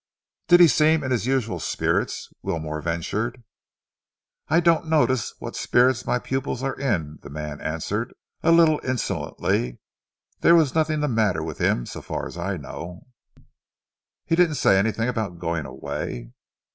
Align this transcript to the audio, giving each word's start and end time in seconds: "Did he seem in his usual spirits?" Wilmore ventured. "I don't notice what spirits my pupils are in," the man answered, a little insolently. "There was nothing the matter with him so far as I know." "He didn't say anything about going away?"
"Did 0.47 0.59
he 0.61 0.67
seem 0.67 1.03
in 1.03 1.11
his 1.11 1.27
usual 1.27 1.59
spirits?" 1.59 2.33
Wilmore 2.41 2.81
ventured. 2.81 3.43
"I 4.47 4.59
don't 4.59 4.87
notice 4.87 5.35
what 5.37 5.55
spirits 5.55 6.07
my 6.07 6.17
pupils 6.17 6.63
are 6.63 6.73
in," 6.75 7.19
the 7.21 7.29
man 7.29 7.61
answered, 7.61 8.15
a 8.41 8.51
little 8.51 8.81
insolently. 8.83 9.77
"There 10.39 10.55
was 10.55 10.73
nothing 10.73 11.01
the 11.01 11.07
matter 11.07 11.43
with 11.43 11.59
him 11.59 11.85
so 11.85 12.01
far 12.01 12.25
as 12.25 12.35
I 12.35 12.57
know." 12.57 13.05
"He 14.25 14.35
didn't 14.35 14.55
say 14.55 14.79
anything 14.79 15.07
about 15.07 15.37
going 15.37 15.67
away?" 15.67 16.31